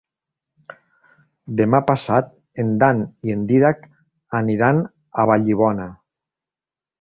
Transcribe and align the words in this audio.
Demà 1.59 1.81
passat 1.89 2.31
en 2.63 2.71
Dan 2.85 3.03
i 3.29 3.35
en 3.37 3.43
Dídac 3.51 3.85
aniran 4.41 4.81
a 4.87 5.27
Vallibona. 5.35 5.87